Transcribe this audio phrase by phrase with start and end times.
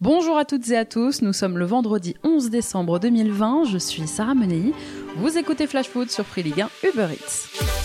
[0.00, 4.08] Bonjour à toutes et à tous, nous sommes le vendredi 11 décembre 2020, je suis
[4.08, 4.72] Sarah Menei,
[5.16, 7.83] vous écoutez Flash Food sur Free Ligue 1 Uber Eats.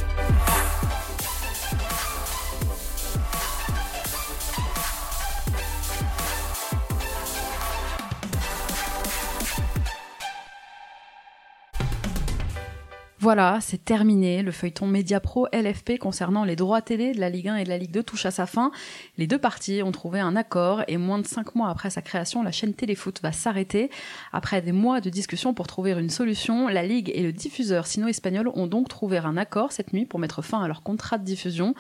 [13.30, 14.42] Voilà, c'est terminé.
[14.42, 17.70] Le feuilleton Media Pro LFP concernant les droits télé de la Ligue 1 et de
[17.70, 18.72] la Ligue 2 touche à sa fin.
[19.20, 22.42] Les deux parties ont trouvé un accord et moins de cinq mois après sa création,
[22.42, 23.92] la chaîne Téléfoot va s'arrêter.
[24.34, 28.50] Après des mois de discussion pour trouver une solution, la Ligue et le diffuseur sino-espagnol
[28.56, 31.76] ont donc trouvé un accord cette nuit pour mettre fin à leur contrat de diffusion.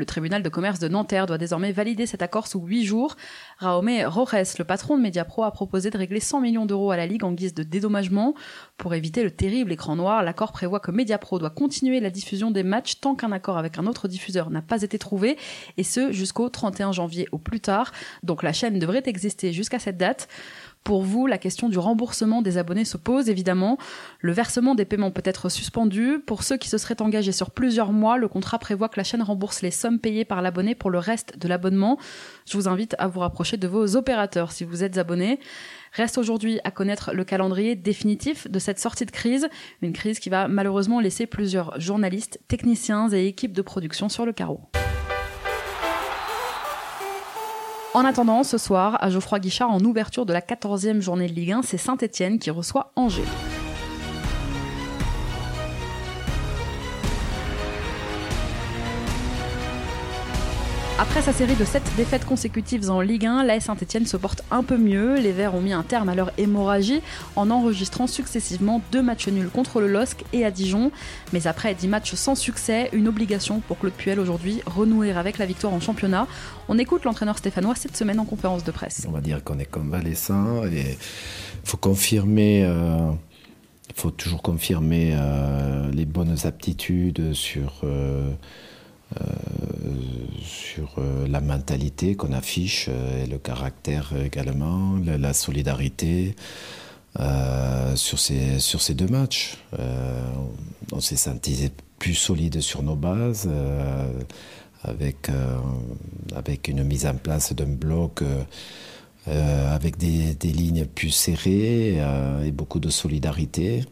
[0.00, 3.16] Le tribunal de commerce de Nanterre doit désormais valider cet accord sous huit jours.
[3.58, 7.06] Raume Rojas, le patron de Mediapro, a proposé de régler 100 millions d'euros à la
[7.06, 8.32] Ligue en guise de dédommagement.
[8.78, 12.62] Pour éviter le terrible écran noir, l'accord prévoit que Mediapro doit continuer la diffusion des
[12.62, 15.36] matchs tant qu'un accord avec un autre diffuseur n'a pas été trouvé,
[15.76, 17.92] et ce jusqu'au 31 janvier au plus tard.
[18.22, 20.28] Donc la chaîne devrait exister jusqu'à cette date.
[20.84, 23.76] Pour vous, la question du remboursement des abonnés se pose évidemment.
[24.20, 26.18] Le versement des paiements peut être suspendu.
[26.26, 29.22] Pour ceux qui se seraient engagés sur plusieurs mois, le contrat prévoit que la chaîne
[29.22, 31.98] rembourse les sommes payées par l'abonné pour le reste de l'abonnement.
[32.46, 35.38] Je vous invite à vous rapprocher de vos opérateurs si vous êtes abonné.
[35.92, 39.48] Reste aujourd'hui à connaître le calendrier définitif de cette sortie de crise,
[39.82, 44.32] une crise qui va malheureusement laisser plusieurs journalistes, techniciens et équipes de production sur le
[44.32, 44.60] carreau.
[47.92, 51.50] En attendant, ce soir, à Geoffroy Guichard, en ouverture de la 14e journée de Ligue
[51.50, 53.24] 1, c'est Saint-Etienne qui reçoit Angers.
[61.00, 64.62] Après sa série de 7 défaites consécutives en Ligue 1, l'AS Saint-Etienne se porte un
[64.62, 65.18] peu mieux.
[65.18, 67.00] Les Verts ont mis un terme à leur hémorragie
[67.36, 70.92] en enregistrant successivement deux matchs nuls contre le LOSC et à Dijon.
[71.32, 75.46] Mais après 10 matchs sans succès, une obligation pour Claude Puel aujourd'hui, renouer avec la
[75.46, 76.26] victoire en championnat.
[76.68, 79.06] On écoute l'entraîneur stéphanois cette semaine en conférence de presse.
[79.08, 82.62] On va dire qu'on est convalescent et il faut confirmer.
[82.66, 83.10] Euh,
[83.88, 88.32] il faut toujours confirmer euh, les bonnes aptitudes sur euh, euh,
[90.42, 96.34] sur euh, la mentalité qu'on affiche euh, et le caractère également, la, solidarité.
[97.96, 99.58] sur, ces, deux matchs.
[100.92, 103.48] on s'est senti plus solide sur nos bases,
[104.84, 105.28] avec,
[106.68, 108.22] une mise en place d'un bloc
[109.26, 111.96] avec des, lignes plus serrées
[112.44, 113.84] et beaucoup de solidarité.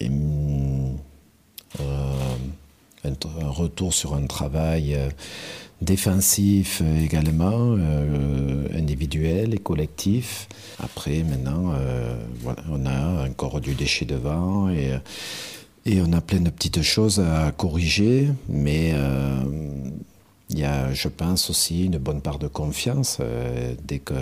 [0.00, 0.08] Et,
[3.04, 5.08] un, retour sur un travail euh,
[5.80, 10.48] défensif euh, également, euh, individuel et collectif.
[10.78, 11.74] Après, maintenant,
[12.70, 14.92] on a encore du déchet devant et
[16.00, 18.94] on a plein de petites choses à corriger, mais
[20.48, 23.18] il y a, je pense, aussi une bonne part de confiance
[23.84, 24.14] dès qu'on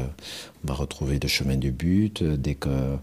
[0.64, 2.98] va retrouver le chemin du but, dès que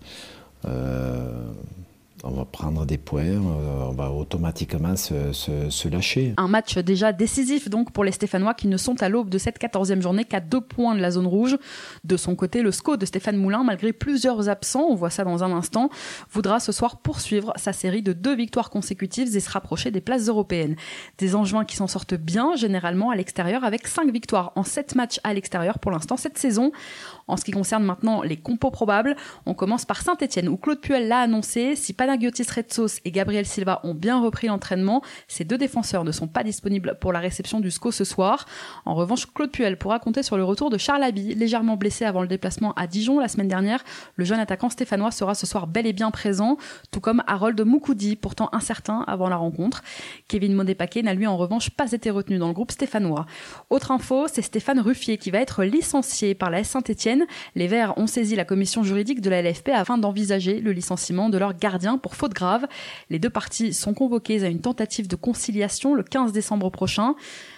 [2.25, 6.33] on va prendre des points, euh, on va automatiquement se, lâcher.
[6.37, 9.59] Un match déjà décisif donc pour les Stéphanois qui ne sont à l'aube de cette
[9.59, 11.57] 14e journée qu'à deux points de la zone rouge.
[12.03, 15.43] De son côté, le SCO de Stéphane Moulin, malgré plusieurs absents, on voit ça dans
[15.43, 15.89] un instant,
[16.31, 20.27] voudra ce soir poursuivre sa série de deux victoires consécutives et se rapprocher des places
[20.27, 20.75] européennes.
[21.19, 25.19] Des Angevins qui s'en sortent bien, généralement à l'extérieur, avec cinq victoires en sept matchs
[25.23, 26.71] à l'extérieur pour l'instant cette saison.
[27.27, 29.15] En ce qui concerne maintenant les compos probables,
[29.45, 31.75] on commence par Saint-Etienne où Claude Puel l'a annoncé.
[31.75, 36.27] Si Panagiotis Retsos et Gabriel Silva ont bien repris l'entraînement, ces deux défenseurs ne sont
[36.27, 38.45] pas disponibles pour la réception du SCO ce soir.
[38.85, 42.21] En revanche, Claude Puel pourra compter sur le retour de Charles Abbey, légèrement blessé avant
[42.21, 43.83] le déplacement à Dijon la semaine dernière.
[44.15, 46.57] Le jeune attaquant stéphanois sera ce soir bel et bien présent,
[46.89, 49.83] tout comme Harold Moukoudi, pourtant incertain avant la rencontre.
[50.29, 53.25] Kevin Modé-Paquet n'a lui en revanche pas été retenu dans le groupe stéphanois.
[53.69, 57.97] Autre info, c'est Stéphane Ruffier qui va être licencié par la S Saint-Etienne les Verts
[57.97, 61.94] ont saisi la commission juridique de la LFP afin d'envisager le licenciement de leur gardien
[61.97, 62.67] pour faute grave.
[63.09, 67.15] Les deux parties sont convoquées à une tentative de conciliation le 15 décembre prochain.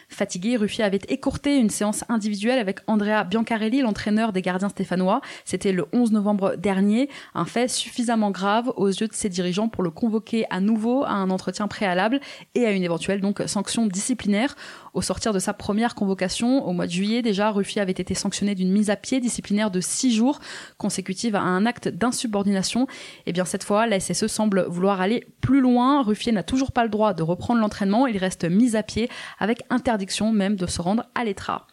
[0.10, 5.22] Fatigué, Ruffier avait écourté une séance individuelle avec Andrea Biancarelli, l'entraîneur des gardiens stéphanois.
[5.44, 9.84] C'était le 11 novembre dernier, un fait suffisamment grave aux yeux de ses dirigeants pour
[9.84, 12.22] le convoquer à nouveau à un entretien préalable
[12.56, 14.56] et à une éventuelle donc sanction disciplinaire.
[14.94, 18.56] Au sortir de sa première convocation, au mois de juillet déjà, Ruffier avait été sanctionné
[18.56, 20.40] d'une mise à pied disciplinaire de six jours
[20.78, 22.84] consécutive à un acte d'insubordination.
[22.84, 26.04] Et eh bien cette fois, la SSE semble vouloir aller plus loin.
[26.04, 28.06] Ruffier n'a toujours pas le droit de reprendre l'entraînement.
[28.06, 29.10] Il reste mis à pied
[29.40, 31.68] avec interdiction même de se rendre à l'ETRA.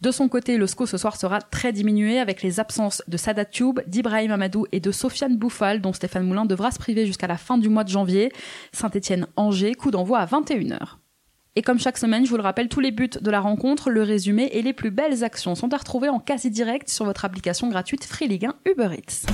[0.00, 3.44] De son côté, le SCO ce soir sera très diminué avec les absences de Sadat
[3.44, 7.36] Tube, d'Ibrahim Amadou et de Sofiane Bouffal, dont Stéphane Moulin devra se priver jusqu'à la
[7.36, 8.32] fin du mois de janvier.
[8.72, 10.96] Saint-Etienne-Angers, coup d'envoi à 21h.
[11.54, 14.02] Et comme chaque semaine, je vous le rappelle, tous les buts de la rencontre, le
[14.02, 17.68] résumé et les plus belles actions sont à retrouver en quasi direct sur votre application
[17.68, 19.28] gratuite Free Ligue 1 Uber Eats.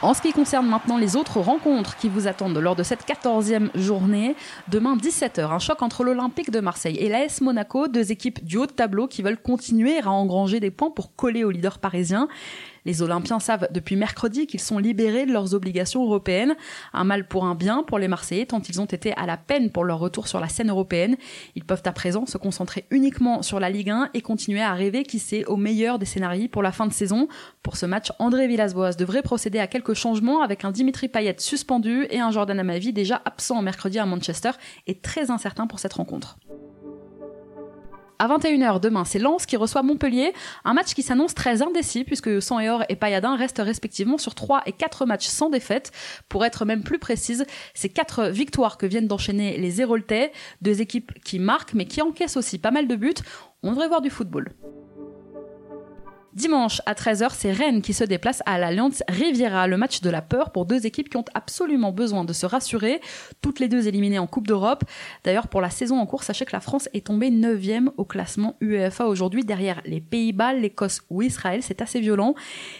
[0.00, 3.76] En ce qui concerne maintenant les autres rencontres qui vous attendent lors de cette 14e
[3.76, 4.36] journée,
[4.68, 8.66] demain 17h, un choc entre l'Olympique de Marseille et l'AS Monaco, deux équipes du haut
[8.66, 12.28] de tableau qui veulent continuer à engranger des points pour coller au leader parisien.
[12.84, 16.56] Les Olympiens savent depuis mercredi qu'ils sont libérés de leurs obligations européennes.
[16.92, 19.70] Un mal pour un bien pour les Marseillais tant ils ont été à la peine
[19.70, 21.16] pour leur retour sur la scène européenne.
[21.54, 25.04] Ils peuvent à présent se concentrer uniquement sur la Ligue 1 et continuer à rêver
[25.04, 27.28] qui sait au meilleur des scénarios pour la fin de saison.
[27.62, 32.06] Pour ce match, André Villas-Boas devrait procéder à quelques changements avec un Dimitri Payet suspendu
[32.10, 34.50] et un Jordan Amavi déjà absent mercredi à Manchester
[34.86, 36.38] et très incertain pour cette rencontre.
[38.20, 40.32] À 21h demain, c'est Lens qui reçoit Montpellier,
[40.64, 44.72] un match qui s'annonce très indécis puisque Sanhéor et Payadin restent respectivement sur 3 et
[44.72, 45.92] 4 matchs sans défaite.
[46.28, 50.32] Pour être même plus précise, c'est 4 victoires que viennent d'enchaîner les Héroltais,
[50.62, 53.14] deux équipes qui marquent mais qui encaissent aussi pas mal de buts.
[53.62, 54.50] On devrait voir du football.
[56.38, 60.22] Dimanche à 13h, c'est Rennes qui se déplace à l'Alliance Riviera, le match de la
[60.22, 63.00] peur pour deux équipes qui ont absolument besoin de se rassurer,
[63.42, 64.84] toutes les deux éliminées en Coupe d'Europe.
[65.24, 68.54] D'ailleurs, pour la saison en cours, sachez que la France est tombée 9e au classement
[68.60, 72.36] UEFA aujourd'hui, derrière les Pays-Bas, l'Écosse ou Israël, c'est assez violent.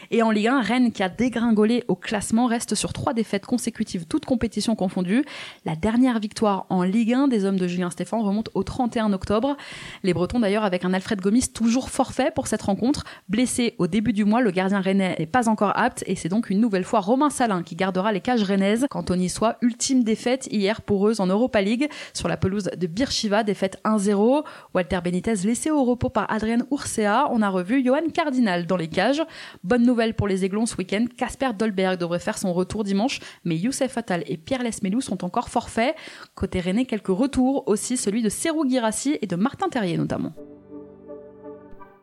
[0.09, 4.05] Et en Ligue 1, Rennes qui a dégringolé au classement reste sur trois défaites consécutives,
[4.05, 5.25] toutes compétitions confondues.
[5.65, 9.57] La dernière victoire en Ligue 1 des hommes de Julien Stéphan remonte au 31 octobre.
[10.03, 14.13] Les Bretons d'ailleurs avec un Alfred Gomis toujours forfait pour cette rencontre, blessé au début
[14.13, 16.99] du mois, le gardien rennais n'est pas encore apte et c'est donc une nouvelle fois
[16.99, 18.85] Romain Salin qui gardera les cages rennaises.
[18.89, 22.87] Quant au Niçois, ultime défaite hier pour eux en Europa League sur la pelouse de
[22.87, 24.43] Birchiva, défaite 1-0.
[24.73, 27.27] Walter Benitez laissé au repos par Adrien Ursea.
[27.31, 29.23] On a revu Johan Cardinal dans les cages.
[29.63, 31.05] Bonne nouvelle pour les Aiglons ce week-end.
[31.17, 35.49] Casper Dolberg devrait faire son retour dimanche, mais Youssef Attal et Pierre Lesmelou sont encore
[35.49, 35.95] forfaits.
[36.35, 40.33] Côté rennais, quelques retours aussi, celui de Serou Girassi et de Martin Terrier notamment.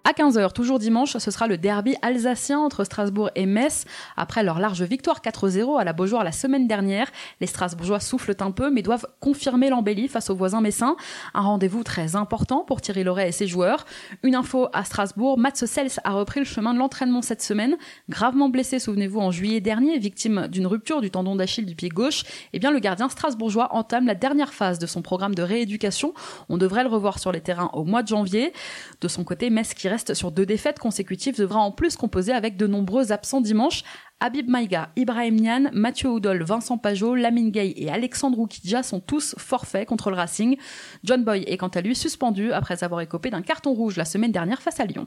[0.09, 3.87] À 15h, toujours dimanche, ce sera le derby alsacien entre Strasbourg et Metz.
[4.17, 7.11] Après leur large victoire 4-0 à la Beaujoire la semaine dernière,
[7.41, 10.95] les Strasbourgeois soufflent un peu mais doivent confirmer l'embellie face aux voisins messins.
[11.35, 13.85] Un rendez-vous très important pour Thierry Loret et ses joueurs.
[14.23, 17.77] Une info à Strasbourg, Mats Sels a repris le chemin de l'entraînement cette semaine.
[18.09, 22.23] Gravement blessé, souvenez-vous, en juillet dernier, victime d'une rupture du tendon d'Achille du pied gauche,
[22.53, 26.15] eh bien le gardien strasbourgeois entame la dernière phase de son programme de rééducation.
[26.49, 28.53] On devrait le revoir sur les terrains au mois de janvier.
[29.01, 32.57] De son côté, Metz qui reste sur deux défaites consécutives devra en plus composer avec
[32.57, 33.83] de nombreux absents dimanche.
[34.21, 39.35] Habib Maïga, Ibrahim Nian, Mathieu Oudol, Vincent Pajot, Lamine Gay et Alexandre Oukidja sont tous
[39.39, 40.57] forfaits contre le Racing.
[41.05, 44.33] John Boy est quant à lui suspendu après avoir écopé d'un carton rouge la semaine
[44.33, 45.07] dernière face à Lyon.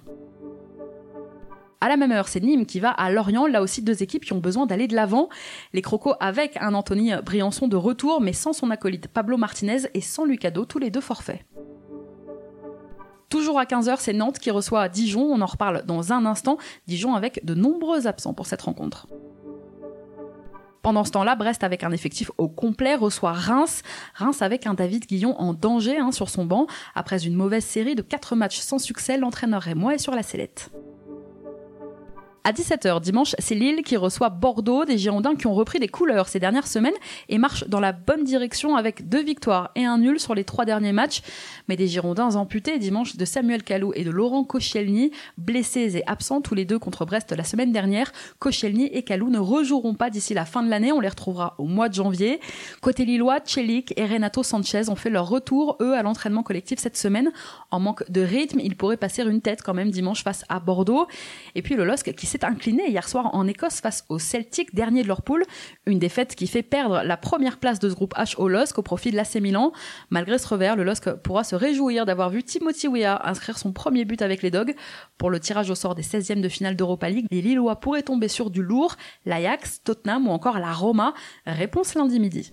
[1.81, 4.33] À la même heure, c'est Nîmes qui va à Lorient, là aussi deux équipes qui
[4.33, 5.29] ont besoin d'aller de l'avant.
[5.73, 10.01] Les Crocos avec un Anthony Briançon de retour, mais sans son acolyte Pablo Martinez et
[10.01, 11.39] sans Lucado, tous les deux forfaits.
[13.29, 15.21] Toujours à 15h, c'est Nantes qui reçoit Dijon.
[15.21, 16.57] On en reparle dans un instant.
[16.87, 19.07] Dijon avec de nombreux absents pour cette rencontre.
[20.81, 23.83] Pendant ce temps-là, Brest avec un effectif au complet reçoit Reims.
[24.15, 26.65] Reims avec un David Guillon en danger hein, sur son banc.
[26.95, 30.71] Après une mauvaise série de 4 matchs sans succès, l'entraîneur moi est sur la sellette.
[32.45, 36.29] À 17h dimanche, c'est Lille qui reçoit Bordeaux, des Girondins qui ont repris des couleurs
[36.29, 36.93] ces dernières semaines
[37.27, 40.63] et marchent dans la bonne direction avec deux victoires et un nul sur les trois
[40.63, 41.21] derniers matchs.
[41.67, 46.39] Mais des Girondins amputés dimanche de Samuel Calou et de Laurent Koscielny, blessés et absents
[46.39, 48.11] tous les deux contre Brest la semaine dernière.
[48.39, 51.65] Koscielny et Calou ne rejoueront pas d'ici la fin de l'année, on les retrouvera au
[51.65, 52.39] mois de janvier.
[52.79, 56.97] Côté Lillois, Chelik et Renato Sanchez ont fait leur retour, eux, à l'entraînement collectif cette
[56.97, 57.31] semaine.
[57.69, 61.07] En manque de rythme, ils pourraient passer une tête quand même dimanche face à Bordeaux.
[61.55, 65.03] Et puis le LOSC qui s'est incliné hier soir en Écosse face au Celtic, dernier
[65.03, 65.43] de leur poule.
[65.85, 68.81] Une défaite qui fait perdre la première place de ce groupe H au LOSC au
[68.81, 69.71] profit de l'AC Milan.
[70.09, 74.05] Malgré ce revers, le LOSC pourra se réjouir d'avoir vu Timothy Weah inscrire son premier
[74.05, 74.75] but avec les Dogs.
[75.17, 78.27] Pour le tirage au sort des 16e de finale d'Europa League, les Lillois pourraient tomber
[78.27, 78.95] sur du lourd,
[79.25, 81.13] l'Ajax, Tottenham ou encore la Roma?
[81.45, 82.51] Réponse lundi midi.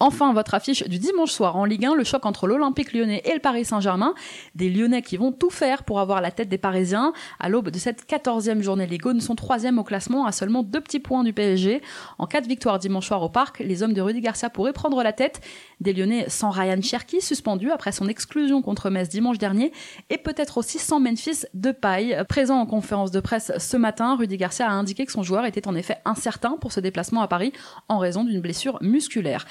[0.00, 3.32] Enfin, votre affiche du dimanche soir en Ligue 1, le choc entre l'Olympique lyonnais et
[3.32, 4.14] le Paris Saint-Germain.
[4.54, 7.12] Des Lyonnais qui vont tout faire pour avoir la tête des Parisiens.
[7.40, 10.80] À l'aube de cette 14e journée, les Gaunes sont troisième au classement à seulement deux
[10.80, 11.82] petits points du PSG.
[12.18, 15.02] En cas de victoire dimanche soir au Parc, les hommes de Rudy Garcia pourraient prendre
[15.02, 15.40] la tête.
[15.80, 19.72] Des Lyonnais sans Ryan Cherky, suspendu après son exclusion contre Metz dimanche dernier,
[20.10, 22.16] et peut-être aussi sans Memphis de paille.
[22.28, 25.66] Présent en conférence de presse ce matin, Rudy Garcia a indiqué que son joueur était
[25.66, 27.52] en effet incertain pour ce déplacement à Paris
[27.88, 29.44] en raison d'une blessure musculaire.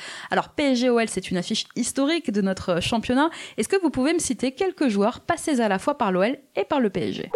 [0.46, 3.30] PSG-OL, c'est une affiche historique de notre championnat.
[3.58, 6.64] Est-ce que vous pouvez me citer quelques joueurs passés à la fois par l'OL et
[6.66, 7.30] par le PSG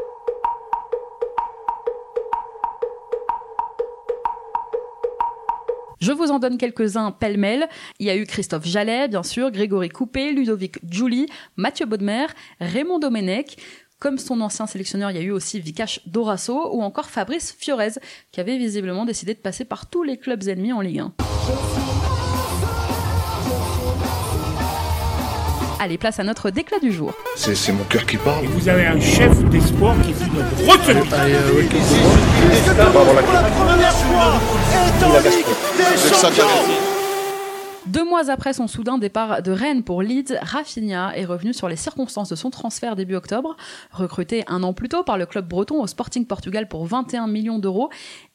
[6.00, 7.70] Je vous en donne quelques-uns pêle-mêle.
[8.00, 11.28] Il y a eu Christophe Jallet, bien sûr, Grégory Coupé, Ludovic Julie,
[11.58, 12.26] Mathieu Baudemer,
[12.60, 13.58] Raymond Domenech.
[14.00, 18.00] Comme son ancien sélectionneur, il y a eu aussi Vikash Dorasso ou encore Fabrice Fiorez,
[18.32, 21.14] qui avait visiblement décidé de passer par tous les clubs ennemis en Ligue 1.
[25.84, 27.12] Allez, place à notre déclat du jour.
[27.36, 28.46] C'est mon cœur qui parle.
[28.46, 30.30] Et vous avez un chef d'espoir qui vous.
[30.30, 31.18] Pour la première fois,
[37.88, 41.76] Deux mois après son soudain départ de Rennes pour Leeds, Rafinha est revenu sur les
[41.76, 43.58] circonstances de son transfert début octobre.
[43.92, 47.58] Recruté un an plus tôt par le club breton au Sporting Portugal pour 21 millions
[47.58, 47.90] d'euros,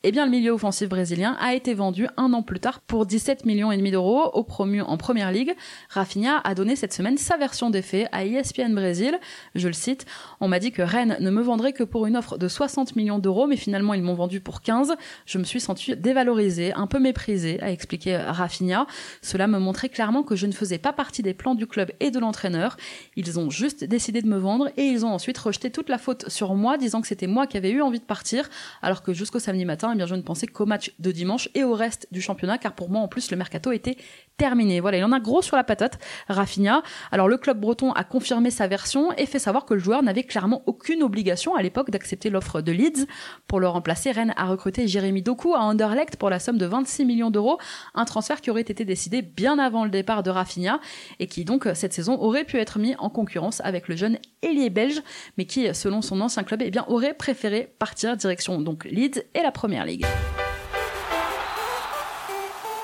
[0.09, 3.45] eh bien le milieu offensif brésilien a été vendu un an plus tard pour 17
[3.45, 5.53] millions et demi d'euros au promu en Première Ligue.
[5.89, 9.19] Rafinha a donné cette semaine sa version des faits à ESPN Brésil.
[9.57, 10.07] Je le cite,
[10.39, 13.19] on m'a dit que Rennes ne me vendrait que pour une offre de 60 millions
[13.19, 14.95] d'euros, mais finalement ils m'ont vendu pour 15.
[15.27, 18.87] Je me suis senti dévalorisé, un peu méprisé, a expliqué Rafinha.
[19.23, 22.13] Cela me montrait clairement que je ne faisais pas partie des plans du club et
[22.13, 22.77] de l'entraîneur.
[23.17, 26.29] Ils ont juste décidé de me vendre et ils ont ensuite rejeté toute la faute
[26.29, 28.49] sur moi, disant que c'était moi qui avais eu envie de partir,
[28.83, 31.65] alors que jusqu'au samedi matin, eh bien, je ne pensais qu'au match de dimanche et
[31.65, 33.97] au reste du championnat, car pour moi, en plus, le mercato était
[34.37, 34.81] terminé.
[34.81, 35.99] Voilà, il en a gros sur la patate,
[36.29, 36.83] Rafinha.
[37.11, 40.25] Alors, le club breton a confirmé sa version et fait savoir que le joueur n'avait
[40.25, 43.07] clairement aucune obligation à l'époque d'accepter l'offre de Leeds.
[43.49, 47.07] Pour le remplacer, Rennes a recruté Jérémy Doku à Anderlecht pour la somme de 26
[47.07, 47.59] millions d'euros,
[47.95, 50.81] un transfert qui aurait été décidé bien avant le départ de Rafinha
[51.19, 54.69] et qui donc cette saison aurait pu être mis en concurrence avec le jeune ailier
[54.69, 55.01] belge,
[55.39, 59.43] mais qui, selon son ancien club, eh bien, aurait préféré partir direction donc Leeds et
[59.43, 59.76] la Première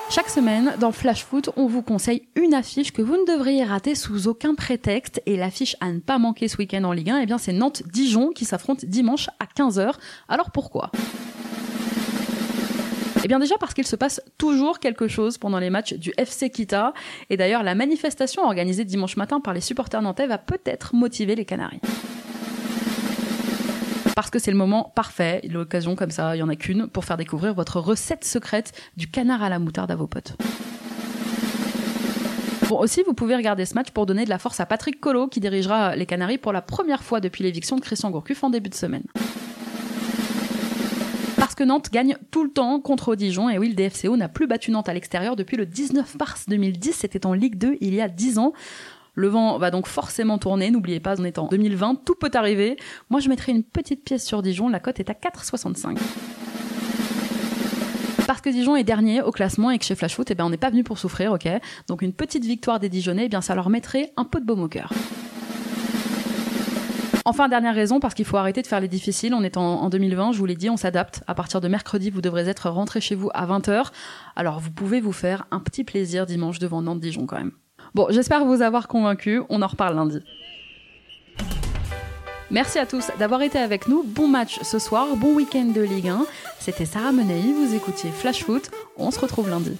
[0.09, 3.95] Chaque semaine, dans Flash Foot, on vous conseille une affiche que vous ne devriez rater
[3.95, 5.21] sous aucun prétexte.
[5.25, 8.29] Et l'affiche à ne pas manquer ce week-end en Ligue 1, eh bien, c'est Nantes-Dijon
[8.29, 9.93] qui s'affronte dimanche à 15h.
[10.29, 10.91] Alors pourquoi?
[13.23, 16.49] Eh bien déjà parce qu'il se passe toujours quelque chose pendant les matchs du FC
[16.49, 16.93] Kita.
[17.31, 21.45] Et d'ailleurs, la manifestation organisée dimanche matin par les supporters nantais va peut-être motiver les
[21.45, 21.79] Canaries
[24.15, 27.05] parce que c'est le moment parfait, l'occasion comme ça, il y en a qu'une, pour
[27.05, 30.35] faire découvrir votre recette secrète du canard à la moutarde à vos potes.
[32.69, 35.27] Bon, aussi, vous pouvez regarder ce match pour donner de la force à Patrick Collot,
[35.27, 38.69] qui dirigera les Canaries pour la première fois depuis l'éviction de Christian Gourcuff en début
[38.69, 39.03] de semaine.
[41.37, 44.47] Parce que Nantes gagne tout le temps contre Dijon, et oui, le DFCO n'a plus
[44.47, 48.01] battu Nantes à l'extérieur depuis le 19 mars 2010, c'était en Ligue 2 il y
[48.01, 48.53] a 10 ans.
[49.15, 52.77] Le vent va donc forcément tourner, n'oubliez pas, on est en 2020, tout peut arriver.
[53.09, 55.97] Moi je mettrai une petite pièce sur Dijon, la cote est à 4,65.
[58.25, 60.49] Parce que Dijon est dernier au classement et que chez Flash Foot, eh ben, on
[60.49, 61.47] n'est pas venu pour souffrir, ok?
[61.87, 64.63] Donc une petite victoire des Dijonais, eh bien ça leur mettrait un peu de baume
[64.63, 64.91] au cœur.
[67.25, 69.33] Enfin, dernière raison, parce qu'il faut arrêter de faire les difficiles.
[69.33, 71.23] On est en, 2020, je vous l'ai dit, on s'adapte.
[71.25, 73.91] À partir de mercredi, vous devrez être rentré chez vous à 20h.
[74.35, 77.51] Alors, vous pouvez vous faire un petit plaisir dimanche devant Nantes-Dijon quand même.
[77.95, 79.41] Bon, j'espère vous avoir convaincu.
[79.49, 80.19] On en reparle lundi.
[82.49, 84.03] Merci à tous d'avoir été avec nous.
[84.03, 86.25] Bon match ce soir, bon week-end de Ligue 1.
[86.59, 88.69] C'était Sarah Menei, vous écoutiez Flash Foot.
[88.97, 89.77] On se retrouve lundi.